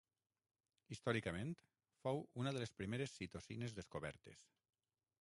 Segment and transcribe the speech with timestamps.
[0.95, 1.53] Històricament,
[2.05, 4.47] fou una de les primeres citocines descobertes.